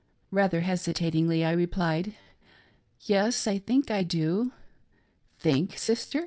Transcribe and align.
'"Rather 0.31 0.61
hesitatingly 0.61 1.45
I 1.45 1.51
replied," 1.51 2.15
Yes, 3.01 3.45
I 3.45 3.59
think 3.59 3.91
I 3.91 4.01
do."" 4.01 4.51
Think! 5.39 5.77
sister 5.77 6.19